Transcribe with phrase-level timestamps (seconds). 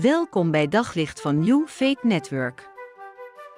[0.00, 2.70] Welkom bij Daglicht van New Faith Network.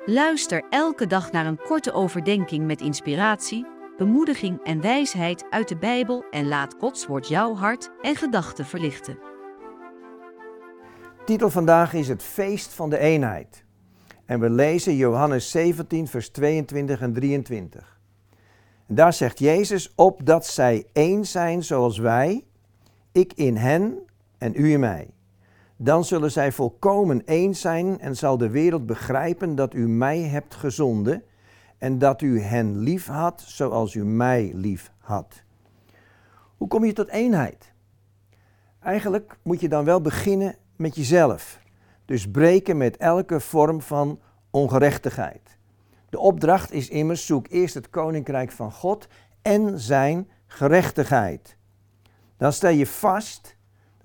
[0.07, 3.67] Luister elke dag naar een korte overdenking met inspiratie,
[3.97, 9.19] bemoediging en wijsheid uit de Bijbel en laat Gods woord jouw hart en gedachten verlichten.
[11.25, 13.65] Titel vandaag is het Feest van de Eenheid.
[14.25, 18.01] En we lezen Johannes 17, vers 22 en 23.
[18.87, 22.45] En daar zegt Jezus, opdat zij één zijn zoals wij,
[23.13, 23.99] ik in hen
[24.39, 25.16] en u in mij.
[25.77, 30.55] Dan zullen zij volkomen eens zijn en zal de wereld begrijpen dat u mij hebt
[30.55, 31.23] gezonden
[31.79, 35.43] en dat u hen lief had zoals u mij lief had.
[36.57, 37.73] Hoe kom je tot eenheid?
[38.81, 41.61] Eigenlijk moet je dan wel beginnen met jezelf.
[42.05, 44.21] Dus breken met elke vorm van
[44.51, 45.59] ongerechtigheid.
[46.11, 49.09] De opdracht is immers: zoek eerst het koninkrijk van God
[49.43, 51.57] en zijn gerechtigheid.
[52.37, 53.56] Dan stel je vast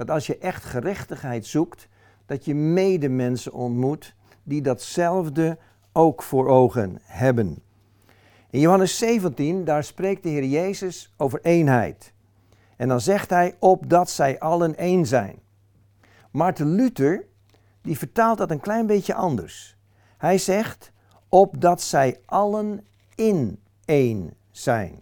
[0.05, 1.87] dat als je echt gerechtigheid zoekt,
[2.25, 5.57] dat je medemensen ontmoet die datzelfde
[5.91, 7.63] ook voor ogen hebben.
[8.49, 12.13] In Johannes 17, daar spreekt de Heer Jezus over eenheid.
[12.77, 15.39] En dan zegt hij, opdat zij allen één zijn.
[16.31, 17.25] Maarten Luther,
[17.81, 19.77] die vertaalt dat een klein beetje anders.
[20.17, 20.91] Hij zegt,
[21.29, 25.01] opdat zij allen in één zijn.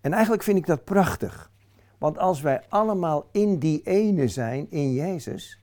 [0.00, 1.50] En eigenlijk vind ik dat prachtig.
[1.98, 5.62] Want als wij allemaal in die ene zijn, in Jezus,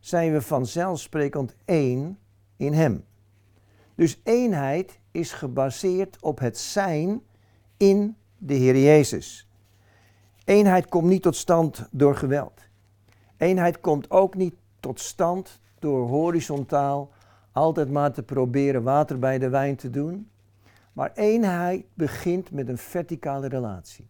[0.00, 2.18] zijn we vanzelfsprekend één
[2.56, 3.04] in Hem.
[3.94, 7.22] Dus eenheid is gebaseerd op het zijn
[7.76, 9.48] in de Heer Jezus.
[10.44, 12.60] Eenheid komt niet tot stand door geweld.
[13.36, 17.10] Eenheid komt ook niet tot stand door horizontaal
[17.52, 20.30] altijd maar te proberen water bij de wijn te doen.
[20.92, 24.08] Maar eenheid begint met een verticale relatie.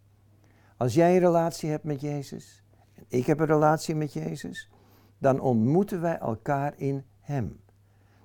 [0.77, 2.63] Als jij een relatie hebt met Jezus
[2.95, 4.71] en ik heb een relatie met Jezus,
[5.19, 7.61] dan ontmoeten wij elkaar in Hem.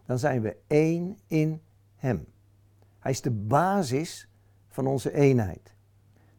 [0.06, 1.62] Dan zijn we één in
[1.96, 2.26] Hem.
[3.00, 4.30] Hij is de basis
[4.70, 5.73] van onze eenheid.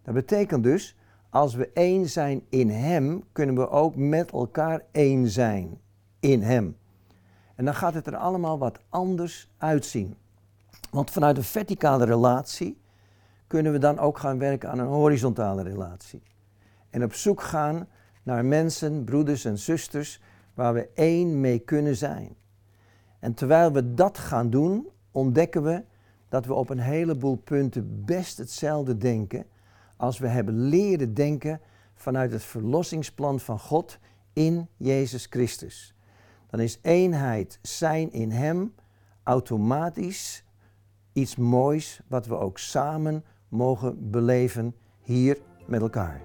[0.03, 0.97] Dat betekent dus,
[1.31, 5.81] als we één zijn in Hem, kunnen we ook met elkaar één zijn
[6.21, 6.77] in Hem.
[7.55, 10.17] En dan gaat het er allemaal wat anders uitzien.
[10.91, 12.81] Want vanuit een verticale relatie
[13.53, 16.23] kunnen we dan ook gaan werken aan een horizontale relatie.
[16.91, 17.89] En op zoek gaan
[18.23, 20.21] naar mensen, broeders en zusters,
[20.55, 22.37] waar we één mee kunnen zijn.
[23.19, 25.85] En terwijl we dat gaan doen, ontdekken we
[26.29, 29.47] dat we op een heleboel punten best hetzelfde denken
[29.97, 31.61] als we hebben leren denken
[31.95, 33.99] vanuit het verlossingsplan van God
[34.33, 35.95] in Jezus Christus.
[36.47, 38.75] Dan is eenheid zijn in Hem
[39.23, 40.45] automatisch
[41.13, 46.21] iets moois wat we ook samen mogen beleven hier met elkaar.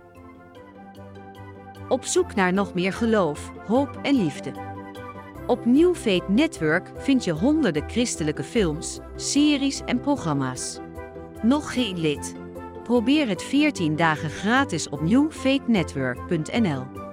[1.88, 4.52] Op zoek naar nog meer geloof, hoop en liefde.
[5.48, 5.96] Op New
[6.28, 10.80] Network vind je honderden christelijke films, series en programma's.
[11.42, 12.36] Nog geen lid?
[12.84, 17.07] Probeer het 14 dagen gratis op newfaithnetwork.nl.